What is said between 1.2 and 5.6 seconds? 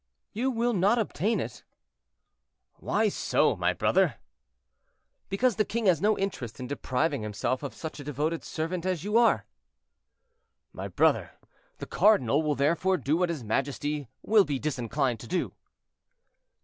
it." "Why so, my brother?" "Because